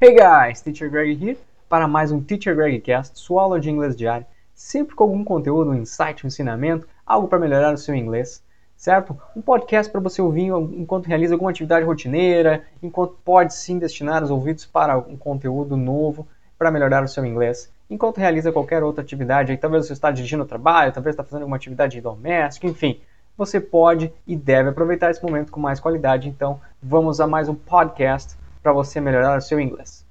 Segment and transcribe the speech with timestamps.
[0.00, 1.36] Hey guys, Teacher Greg here
[1.68, 4.24] para mais um Teacher Greg Cast, sua aula de inglês diária,
[4.54, 8.40] sempre com algum conteúdo, um insight, um ensinamento, algo para melhorar o seu inglês,
[8.76, 9.20] certo?
[9.34, 14.30] Um podcast para você ouvir enquanto realiza alguma atividade rotineira, enquanto pode sim destinar os
[14.30, 19.50] ouvidos para um conteúdo novo para melhorar o seu inglês, enquanto realiza qualquer outra atividade,
[19.50, 23.00] aí talvez você está dirigindo o trabalho, talvez está fazendo alguma atividade doméstica, enfim,
[23.36, 26.28] você pode e deve aproveitar esse momento com mais qualidade.
[26.28, 30.06] Então, vamos a mais um podcast para você melhorar o seu inglês.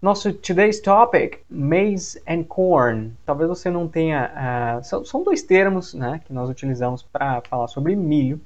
[0.00, 3.12] Nosso today's topic, maize and corn.
[3.26, 4.78] Talvez você não tenha.
[4.80, 8.40] Uh, são, são, dois termos né, que nós utilizamos para falar sobre milho.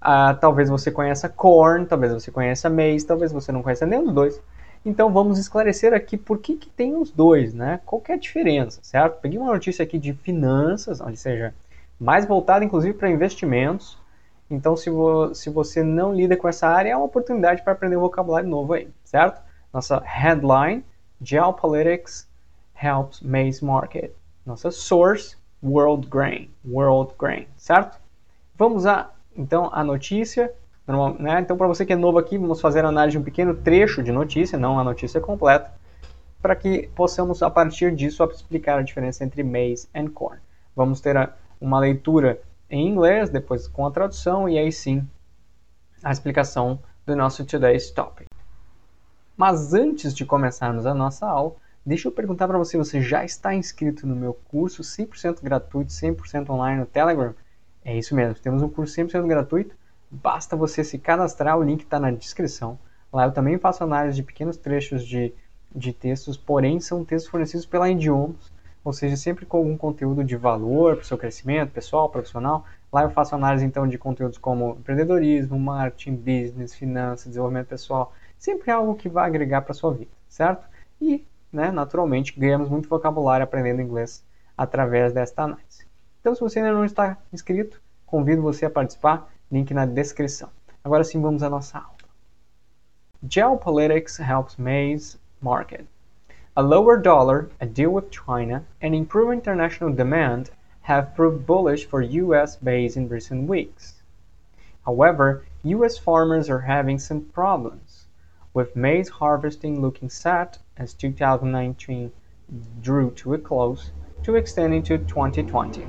[0.00, 4.14] Uh, talvez você conheça corn, talvez você conheça maize, talvez você não conheça nenhum dos
[4.14, 4.42] dois.
[4.86, 7.80] Então vamos esclarecer aqui por que, que tem os dois, né?
[7.84, 9.20] Qual é a diferença, certo?
[9.20, 11.52] Peguei uma notícia aqui de finanças, ou seja,
[12.00, 13.98] mais voltada inclusive para investimentos.
[14.48, 17.96] Então, se, vo se você não lida com essa área, é uma oportunidade para aprender
[17.96, 19.42] um vocabulário novo aí, certo?
[19.72, 20.84] Nossa headline:
[21.20, 22.28] Geopolitics
[22.80, 24.12] helps maize market.
[24.44, 27.98] Nossa source: World Grain, World Grain, certo?
[28.56, 30.52] Vamos a então a notícia.
[31.18, 31.40] Né?
[31.40, 34.02] Então, para você que é novo aqui, vamos fazer a análise de um pequeno trecho
[34.02, 35.72] de notícia, não a notícia completa,
[36.40, 40.38] para que possamos a partir disso explicar a diferença entre maize e corn.
[40.76, 45.06] Vamos ter a uma leitura em inglês, depois com a tradução e aí sim
[46.02, 48.26] a explicação do nosso today's topic.
[49.36, 53.54] Mas antes de começarmos a nossa aula, deixa eu perguntar para você, você já está
[53.54, 57.34] inscrito no meu curso 100% gratuito, 100% online no Telegram?
[57.84, 59.76] É isso mesmo, temos um curso 100% gratuito,
[60.10, 62.78] basta você se cadastrar, o link está na descrição.
[63.12, 65.32] Lá eu também faço análise de pequenos trechos de,
[65.74, 68.50] de textos, porém são textos fornecidos pela Idiomas,
[68.86, 72.64] ou seja, sempre com algum conteúdo de valor para o seu crescimento pessoal, profissional.
[72.92, 78.70] Lá eu faço análise então de conteúdos como empreendedorismo, marketing, business, finanças, desenvolvimento pessoal, sempre
[78.70, 80.64] algo que vai agregar para sua vida, certo?
[81.00, 84.24] E, né, naturalmente, ganhamos muito vocabulário aprendendo inglês
[84.56, 85.84] através desta análise.
[86.20, 90.48] Então, se você ainda não está inscrito, convido você a participar, link na descrição.
[90.84, 91.96] Agora sim, vamos à nossa aula.
[93.28, 95.86] Geopolitics helps maize market.
[96.58, 100.48] A lower dollar, a deal with China, and improved international demand
[100.80, 104.00] have proved bullish for US maize in recent weeks.
[104.86, 108.06] However, US farmers are having some problems,
[108.54, 112.10] with maize harvesting looking set as 2019
[112.80, 113.90] drew to a close
[114.22, 115.82] to extend into 2020.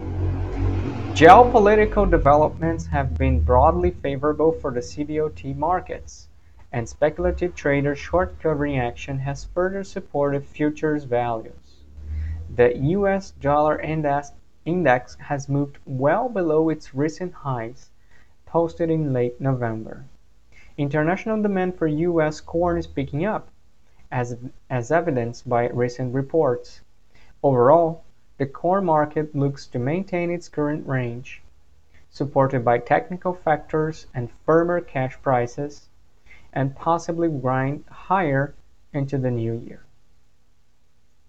[1.14, 6.28] Geopolitical developments have been broadly favorable for the CBOT markets
[6.72, 11.84] and speculative traders' short covering action has further supported futures values.
[12.54, 14.34] The US dollar index,
[14.66, 17.90] index has moved well below its recent highs,
[18.46, 20.06] posted in late November.
[20.78, 23.48] International demand for US corn is picking up,
[24.12, 24.38] as,
[24.70, 26.82] as evidenced by recent reports.
[27.42, 28.04] Overall,
[28.38, 31.42] the corn market looks to maintain its current range,
[32.10, 35.87] supported by technical factors and firmer cash prices
[36.58, 38.56] and possibly grind higher
[38.92, 39.86] into the new year.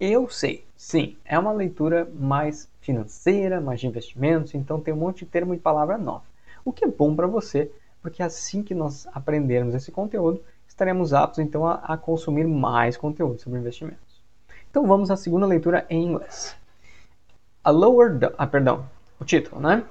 [0.00, 5.26] Eu sei, sim, é uma leitura mais financeira, mais de investimentos, então tem um monte
[5.26, 6.24] de termo e palavra nova.
[6.64, 11.40] O que é bom para você, porque assim que nós aprendermos esse conteúdo, estaremos aptos
[11.40, 14.22] então a, a consumir mais conteúdo sobre investimentos.
[14.70, 16.56] Então vamos à segunda leitura em inglês.
[17.62, 18.88] A lower, ah, perdão,
[19.20, 19.84] o título, né?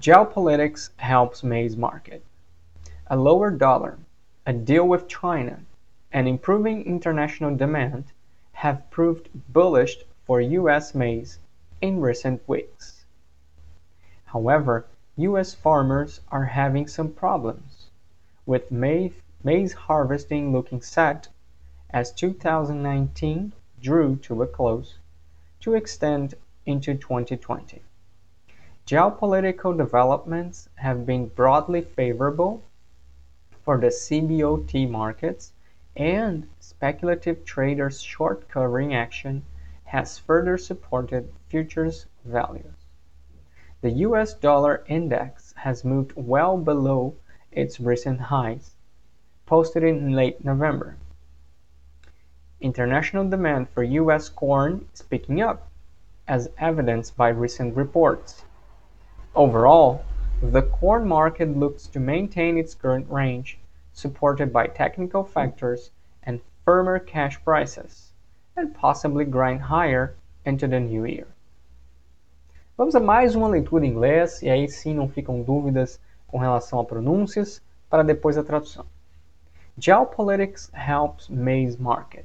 [0.00, 2.22] Geopolitics helps maize market.
[3.04, 3.98] A lower dollar
[4.48, 5.60] a deal with China,
[6.10, 8.04] and improving international demand
[8.52, 10.94] have proved bullish for U.S.
[10.94, 11.38] maize
[11.82, 13.04] in recent weeks.
[14.24, 14.86] However,
[15.16, 15.52] U.S.
[15.54, 17.90] farmers are having some problems,
[18.46, 21.28] with maize, harvesting looking set
[21.90, 24.96] as 2019 drew to a close
[25.60, 26.34] to extend
[26.64, 27.82] into 2020.
[28.86, 32.62] Geopolitical developments have been broadly favorable
[33.68, 35.52] for the CBOT markets,
[35.94, 39.44] and speculative traders' short covering action
[39.84, 42.86] has further supported futures values.
[43.82, 47.16] The US dollar index has moved well below
[47.52, 48.70] its recent highs,
[49.44, 50.96] posted in late November.
[52.62, 55.68] International demand for US corn is picking up,
[56.26, 58.44] as evidenced by recent reports.
[59.34, 60.06] Overall,
[60.40, 63.57] the corn market looks to maintain its current range,
[63.98, 65.90] supported by technical factors
[66.22, 68.12] and firmer cash prices,
[68.56, 70.14] and possibly grind higher
[70.44, 71.26] into the new year.
[72.76, 75.98] Vamos a mais uma leitura em inglês, e aí sim não ficam dúvidas
[76.28, 77.60] com relação a pronúncias,
[77.90, 78.86] para depois a tradução.
[79.76, 82.24] Geopolitics helps maize market.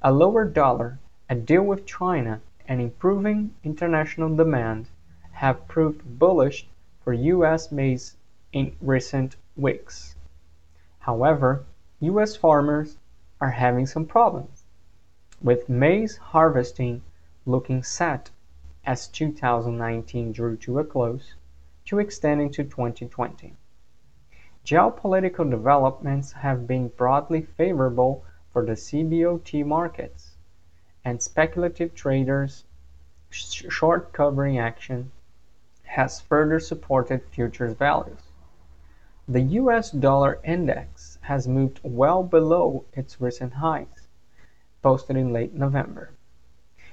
[0.00, 4.86] A lower dollar, a deal with China, and improving international demand
[5.32, 6.68] have proved bullish
[7.02, 7.72] for U.S.
[7.72, 8.16] maize
[8.52, 10.14] in recent weeks.
[11.04, 11.66] However,
[12.00, 12.34] U.S.
[12.34, 12.96] farmers
[13.38, 14.64] are having some problems,
[15.42, 17.02] with maize harvesting
[17.44, 18.30] looking set
[18.86, 21.34] as 2019 drew to a close
[21.84, 23.54] to extend into 2020.
[24.64, 30.36] Geopolitical developments have been broadly favorable for the CBOT markets,
[31.04, 32.64] and speculative traders'
[33.28, 35.12] short covering action
[35.82, 38.23] has further supported futures values.
[39.26, 44.06] The US dollar index has moved well below its recent highs,
[44.82, 46.10] posted in late November.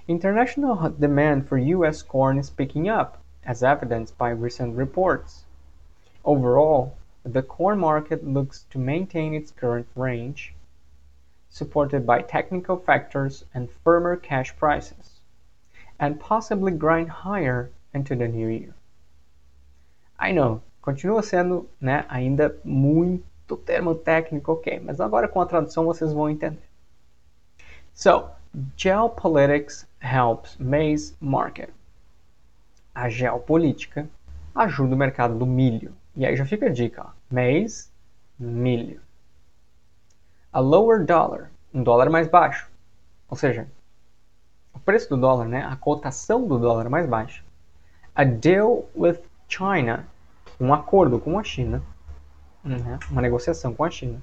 [0.07, 5.43] International demand for US corn is picking up, as evidenced by recent reports.
[6.23, 10.55] Overall, the corn market looks to maintain its current range,
[11.49, 15.19] supported by technical factors and firmer cash prices,
[15.99, 18.73] and possibly grind higher into the new year.
[20.17, 25.85] I know, continua sendo né, ainda muito termo técnico, ok, mas agora com a tradução
[25.85, 26.63] vocês vão entender.
[27.93, 28.29] So,
[28.75, 31.69] geopolitics helps maize market.
[32.93, 34.09] A geopolítica
[34.55, 35.93] ajuda o mercado do milho.
[36.15, 37.89] E aí já fica a dica, maize,
[38.37, 38.99] milho.
[40.51, 42.69] A lower dollar, um dólar mais baixo.
[43.29, 43.67] Ou seja,
[44.73, 47.43] o preço do dólar, né, a cotação do dólar mais baixa.
[48.13, 50.05] A deal with China,
[50.61, 51.81] um acordo com a China,
[52.63, 54.21] né, uma negociação com a China.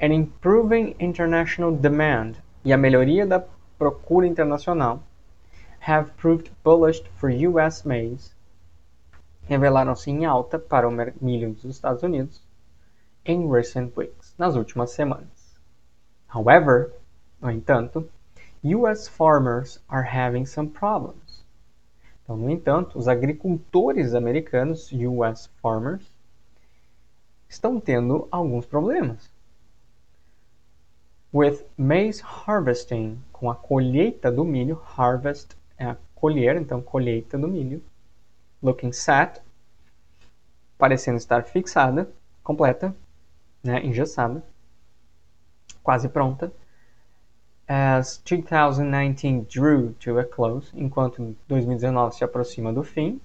[0.00, 2.34] And improving international demand,
[2.64, 3.44] e a melhoria da
[3.76, 5.02] procura internacional
[5.80, 8.32] have proved bullish for US maize
[9.48, 12.42] revelaram-se em alta para o milho dos Estados Unidos
[13.24, 15.56] in recent weeks, nas últimas semanas.
[16.28, 16.92] However,
[17.40, 18.08] no entanto,
[18.62, 21.27] US farmers are having some problems.
[22.28, 26.04] Então, no entanto, os agricultores americanos, US farmers,
[27.48, 29.30] estão tendo alguns problemas.
[31.32, 37.48] With maize harvesting, com a colheita do milho, harvest é a colher, então colheita do
[37.48, 37.82] milho,
[38.62, 39.40] looking set,
[40.76, 42.12] parecendo estar fixada,
[42.44, 42.94] completa,
[43.64, 44.44] né, engessada,
[45.82, 46.52] quase pronta,
[47.68, 53.20] as 2019 drew to a close, enquanto 2019 se aproxima do fim,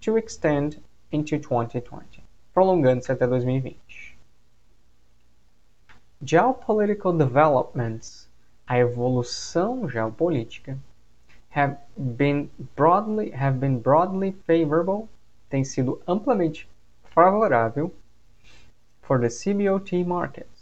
[0.00, 2.22] to extend into 2020,
[2.52, 4.16] prolongando-se até 2020.
[6.22, 8.28] Geopolitical developments,
[8.66, 10.78] a evolução geopolítica,
[11.50, 15.08] have been broadly have been broadly favorable,
[15.48, 16.68] tem sido amplamente
[17.14, 17.90] favorável
[19.00, 20.57] for the CBOT markets,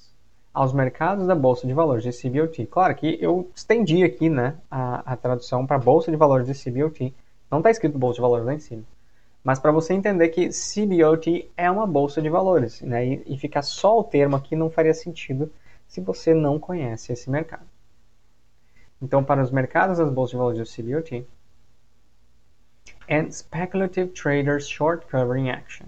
[0.56, 2.64] aos mercados da bolsa de valores de CBOT.
[2.68, 7.14] Claro que eu estendi aqui, né, a, a tradução para bolsa de valores de CBOT.
[7.50, 8.82] Não está escrito bolsa de valores lá em cima.
[9.44, 13.60] Mas para você entender que CBOT é uma bolsa de valores, né, e, e ficar
[13.60, 15.52] só o termo aqui não faria sentido
[15.86, 17.66] se você não conhece esse mercado.
[19.02, 21.26] Então, para os mercados das bolsas de valores do CBOT,
[23.10, 25.84] and speculative traders short covering action,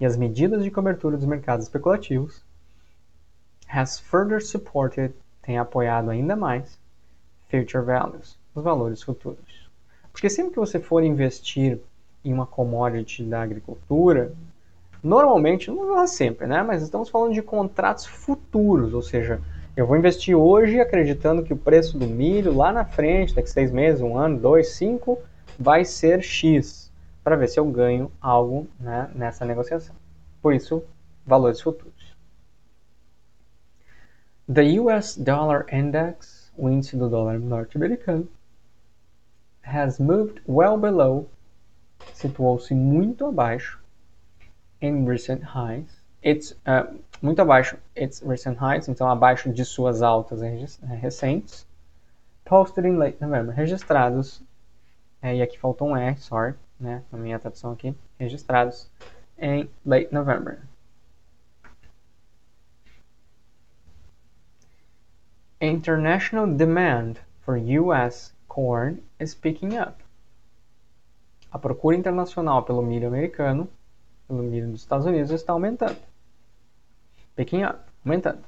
[0.00, 2.45] e as medidas de cobertura dos mercados especulativos,
[3.66, 6.78] has further supported, tem apoiado ainda mais,
[7.48, 9.68] future values, os valores futuros.
[10.12, 11.78] Porque sempre que você for investir
[12.24, 14.32] em uma commodity da agricultura,
[15.02, 16.62] normalmente, não é sempre, né?
[16.62, 19.40] Mas estamos falando de contratos futuros, ou seja,
[19.76, 23.70] eu vou investir hoje acreditando que o preço do milho lá na frente, daqui seis
[23.70, 25.18] meses, um ano, dois, cinco,
[25.58, 26.90] vai ser X,
[27.22, 29.94] para ver se eu ganho algo né, nessa negociação.
[30.40, 30.82] Por isso,
[31.26, 31.95] valores futuros.
[34.48, 38.28] The US Dollar Index, o índice do dólar norte-americano,
[39.62, 41.28] has moved well below,
[42.12, 43.80] situou-se muito abaixo,
[44.80, 46.00] in recent highs.
[46.22, 50.40] It's uh, muito abaixo its recent highs, então abaixo de suas altas
[51.00, 51.66] recentes.
[52.44, 54.44] Posted in late November, registrados,
[55.20, 58.88] é, e aqui faltou um R, sorry, né, na minha tradução aqui, registrados
[59.36, 60.60] em late November.
[65.60, 70.02] International demand for US corn is picking up.
[71.50, 73.68] A procura internacional pelo milho americano,
[74.28, 75.96] pelo milho dos Estados Unidos, está aumentando
[77.36, 78.42] picking up, aumentando.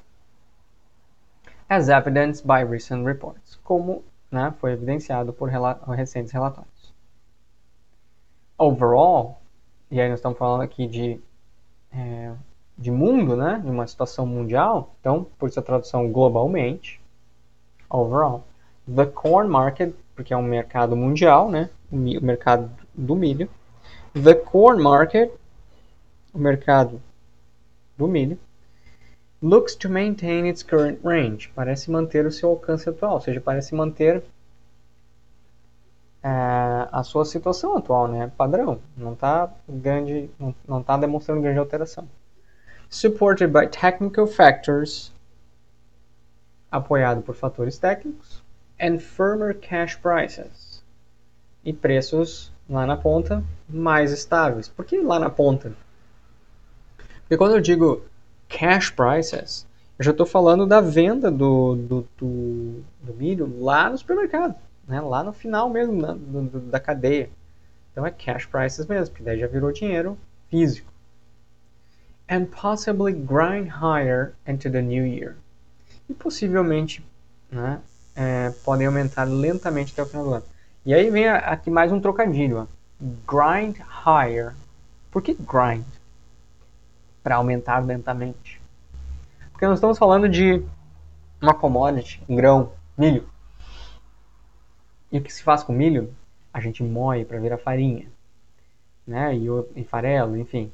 [1.69, 6.93] As evidenced by recent reports, como né, foi evidenciado por rela recentes relatórios.
[8.57, 9.39] Overall,
[9.89, 11.21] e aí nós estamos falando aqui de,
[11.93, 12.33] é,
[12.77, 16.98] de mundo, né, de uma situação mundial, então, por isso a tradução globalmente.
[17.89, 18.43] Overall.
[18.87, 21.69] The corn market, porque é um mercado mundial, né?
[21.91, 23.49] O mercado do milho.
[24.13, 25.31] The corn market,
[26.33, 27.01] o mercado
[27.97, 28.37] do milho,
[29.41, 31.51] looks to maintain its current range.
[31.55, 34.23] Parece manter o seu alcance atual, ou seja, parece manter
[36.23, 38.31] é, a sua situação atual, né?
[38.37, 38.79] Padrão.
[38.97, 42.07] Não está grande, não, não tá demonstrando grande alteração.
[42.89, 45.13] Supported by technical factors,
[46.71, 48.43] apoiado por fatores técnicos,
[48.79, 50.83] and firmer cash prices
[51.63, 54.67] e preços lá na ponta mais estáveis.
[54.69, 55.73] Por que lá na ponta?
[57.21, 58.03] Porque quando eu digo
[58.47, 63.97] cash prices, eu já estou falando da venda do, do, do, do milho lá no
[63.97, 64.55] supermercado
[64.89, 67.29] né, lá no final mesmo da, do, da cadeia.
[67.91, 70.17] Então é cash prices mesmo, que daí já virou dinheiro
[70.49, 70.91] físico.
[72.27, 75.35] And possibly grind higher into the new year.
[76.09, 77.05] E possivelmente
[77.51, 77.79] né,
[78.15, 80.45] é, podem aumentar lentamente até o final do ano.
[80.85, 82.67] E aí vem aqui mais um trocadilho.
[82.67, 82.67] Ó.
[83.27, 84.55] Grind higher.
[85.11, 85.85] Por que grind?
[87.21, 88.59] Para aumentar lentamente.
[89.51, 90.63] Porque nós estamos falando de
[91.41, 93.27] uma commodity, um grão, milho.
[95.11, 96.13] E o que se faz com milho?
[96.53, 98.07] A gente moe para virar farinha,
[99.05, 99.35] né?
[99.35, 100.71] E, e farelo, enfim.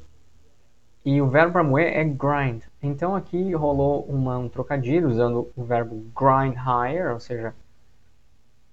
[1.05, 2.63] E o verbo para moer é grind.
[2.81, 7.53] Então aqui rolou uma, um trocadilho usando o verbo grind higher, ou seja,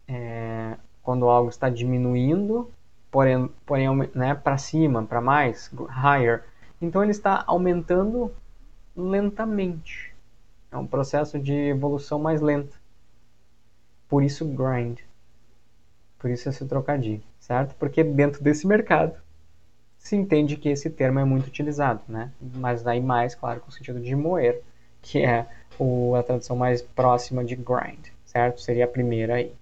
[0.08, 2.72] é, quando algo está diminuindo,
[3.10, 6.44] porém, porém né, para cima, para mais, higher.
[6.80, 8.32] Então ele está aumentando
[8.96, 10.14] lentamente.
[10.70, 12.74] É um processo de evolução mais lenta.
[14.08, 15.00] Por isso grind.
[16.18, 17.74] Por isso esse trocadilho, certo?
[17.74, 19.20] Porque dentro desse mercado
[20.02, 22.32] se entende que esse termo é muito utilizado, né?
[22.56, 24.60] Mas daí mais, claro, com o sentido de moer,
[25.00, 25.46] que é
[25.78, 28.60] o, a tradução mais próxima de grind, certo?
[28.60, 29.54] Seria a primeira aí.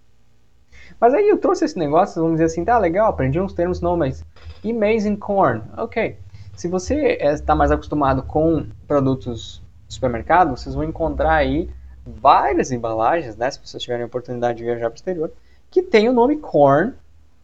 [0.98, 3.98] Mas aí eu trouxe esse negócio, vamos dizer assim, tá legal, aprendi uns termos não,
[3.98, 4.24] mas
[4.64, 6.16] and corn, ok.
[6.56, 11.68] Se você está mais acostumado com produtos do supermercado, vocês vão encontrar aí
[12.04, 13.50] várias embalagens, né?
[13.50, 15.32] Se vocês tiverem a oportunidade de viajar para o exterior,
[15.70, 16.94] que tem o nome corn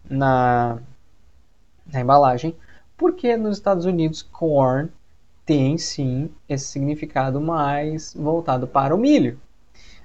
[0.09, 0.79] na,
[1.93, 2.57] na embalagem,
[2.97, 4.91] porque nos Estados Unidos corn
[5.45, 9.39] tem sim esse significado mais voltado para o milho.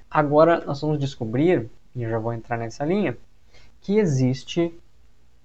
[0.09, 3.17] Agora nós vamos descobrir, e eu já vou entrar nessa linha,
[3.81, 4.73] que existe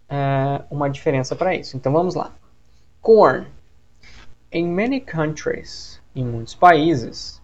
[0.09, 1.77] é, uma diferença para isso.
[1.77, 2.33] Então vamos lá.
[3.01, 3.47] Corn.
[4.53, 7.41] In many countries, em muitos países,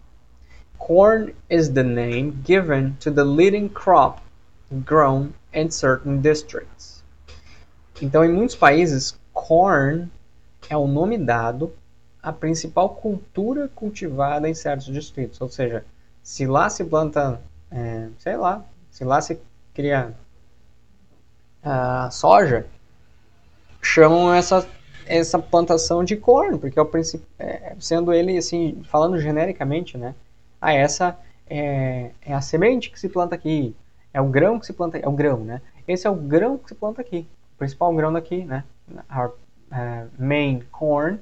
[0.78, 4.20] corn is the name given to the leading crop
[4.84, 7.04] grown in certain districts.
[8.00, 10.08] Então, em muitos países, corn
[10.70, 11.74] é o nome dado
[12.22, 15.40] à principal cultura cultivada em certos distritos.
[15.40, 15.84] Ou seja,
[16.22, 19.40] se lá se planta, é, sei lá, se lá se
[19.74, 20.14] cria
[21.64, 22.66] uh, soja,
[23.82, 24.64] chamam essa,
[25.06, 26.90] essa plantação de corn, porque é o
[27.40, 30.14] é, sendo ele assim, falando genericamente, né?
[30.60, 31.18] Ah, essa
[31.50, 33.74] é, é a semente que se planta aqui,
[34.14, 35.60] é o grão que se planta, é o grão, né?
[35.88, 38.62] Esse é o grão que se planta aqui, o principal grão daqui, né?
[39.10, 39.34] Our
[39.72, 41.20] uh, main corn.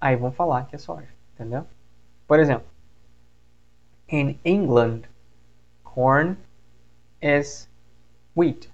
[0.00, 1.66] Aí vão falar que é soja, entendeu?
[2.26, 2.66] Por exemplo,
[4.08, 5.02] in England,
[5.82, 6.36] corn
[7.20, 7.68] is
[8.36, 8.70] wheat.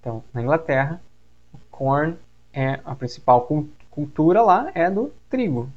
[0.00, 1.00] Então, na Inglaterra,
[1.70, 2.18] corn
[2.52, 3.46] é a principal
[3.90, 5.70] cultura lá é do trigo.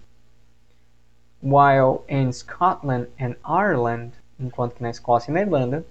[1.42, 5.86] While in Scotland and Ireland, enquanto que na Escócia e na Irlanda,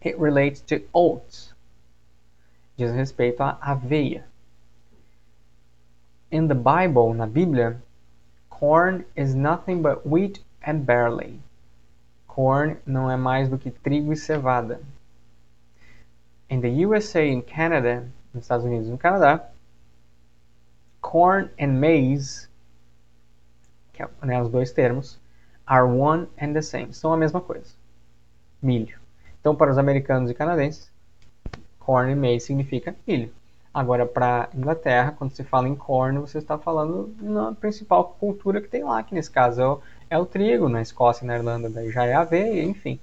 [0.00, 1.52] It relates to oats.
[2.78, 4.24] Diz respeito à aveia.
[6.30, 7.82] In the Bible, na Bíblia,
[8.48, 11.40] corn is nothing but wheat and barley.
[12.28, 14.80] Corn não é mais do que trigo e cevada.
[16.48, 19.50] In the USA and Canada, nos Estados Unidos e no Canadá,
[21.00, 22.48] corn and maize,
[23.92, 25.18] que é né, os dois termos,
[25.66, 27.74] are one and the same, são a mesma coisa.
[28.62, 29.00] Milho.
[29.40, 30.92] Então, para os americanos e canadenses,
[31.88, 33.32] corn e maize significa milho.
[33.72, 38.68] Agora, para Inglaterra, quando se fala em corn, você está falando na principal cultura que
[38.68, 39.80] tem lá, que nesse caso é o,
[40.10, 43.00] é o trigo, na Escócia e na Irlanda daí já é aveia, enfim.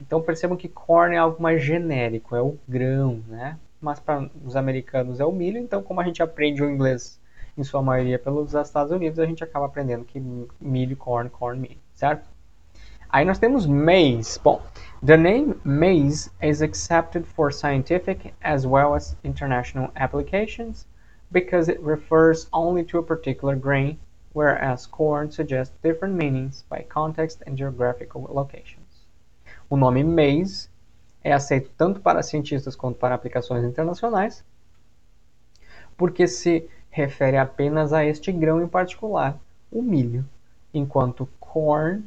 [0.00, 3.56] Então percebam que corn é algo mais genérico, é o grão, né?
[3.80, 7.20] Mas para os americanos é o milho, então como a gente aprende o inglês
[7.56, 10.20] em sua maioria pelos Estados Unidos, a gente acaba aprendendo que
[10.60, 12.28] milho, corn, corn, milho, certo?
[13.08, 14.40] Aí nós temos maize.
[14.42, 14.60] Bom,
[15.02, 20.86] the name maize is accepted for scientific as well as international applications
[21.30, 23.98] because it refers only to a particular grain,
[24.32, 29.04] whereas corn suggests different meanings by context and geographical locations.
[29.68, 30.68] O nome maize
[31.24, 34.44] é aceito tanto para cientistas quanto para aplicações internacionais,
[35.96, 39.36] porque se refere apenas a este grão em particular,
[39.70, 40.24] o milho,
[40.72, 42.04] enquanto corn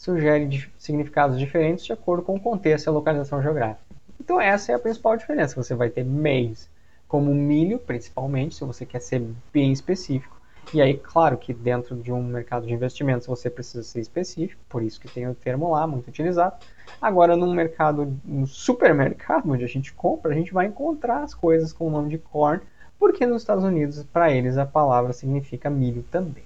[0.00, 3.84] sugere significados diferentes de acordo com o contexto e a localização geográfica.
[4.18, 5.62] Então essa é a principal diferença.
[5.62, 6.68] Você vai ter maize
[7.06, 10.40] como milho, principalmente, se você quer ser bem específico.
[10.72, 14.82] E aí, claro que dentro de um mercado de investimentos você precisa ser específico, por
[14.82, 16.56] isso que tem o termo lá, muito utilizado.
[17.02, 21.74] Agora, num mercado, no supermercado, onde a gente compra, a gente vai encontrar as coisas
[21.74, 22.62] com o nome de corn,
[22.98, 26.44] porque nos Estados Unidos, para eles, a palavra significa milho também.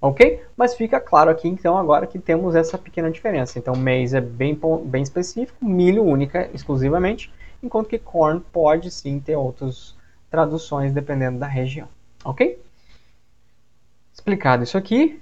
[0.00, 0.42] Ok?
[0.56, 3.58] Mas fica claro aqui, então, agora que temos essa pequena diferença.
[3.58, 7.30] Então, maize é bem, bem específico, milho única, exclusivamente,
[7.62, 9.94] enquanto que corn pode sim ter outras
[10.30, 11.88] traduções dependendo da região.
[12.24, 12.58] Ok?
[14.12, 15.20] Explicado isso aqui,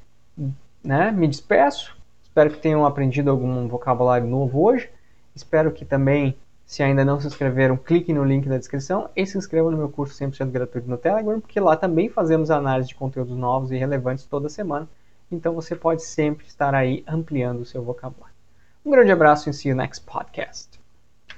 [0.82, 1.11] né?
[1.11, 1.97] Me despeço.
[2.23, 4.88] Espero que tenham aprendido algum vocabulário novo hoje.
[5.35, 6.37] Espero que também,
[6.69, 9.89] se ainda não se inscreveram, cliquem no link da descrição e se inscrevam no meu
[9.89, 14.27] curso 100% gratuito no Telegram, porque lá também fazemos análise de conteúdos novos e relevantes
[14.27, 14.87] toda semana.
[15.33, 18.37] Então você pode sempre estar aí ampliando o seu vocabulário.
[18.85, 20.77] Um grande abraço e see you next podcast.